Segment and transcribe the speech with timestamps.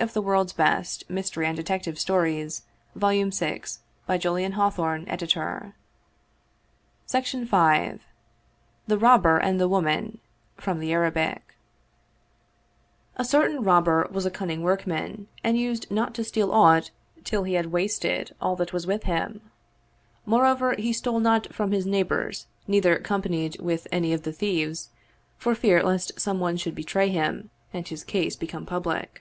[0.00, 1.22] All the world admired the
[1.62, 2.60] caliph's sagacity and
[2.98, 3.78] com mended his justice.
[4.10, 4.66] 3^ Oriental
[5.06, 5.70] Mystery Stories'
[7.52, 8.00] TAe
[8.96, 10.18] Robber and the Woman
[10.56, 11.54] From the Arabic
[13.16, 16.90] A CERTAIN Robber was a cunning workman and used not to steal aught,
[17.22, 19.42] till he had wasted all that was with him;
[20.26, 24.88] moreover, he stole not from his neighbors, neither companied with any of the thieves,
[25.38, 29.20] for fear lest some one should betray him, and his case become public.